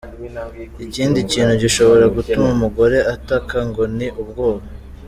Ikindi 0.85 1.19
kintu 1.31 1.53
gishobora 1.63 2.05
gutuma 2.15 2.47
umugore 2.55 2.97
ataka 3.15 3.57
ngo 3.67 3.83
ni 3.97 4.07
ubwoba. 4.21 4.65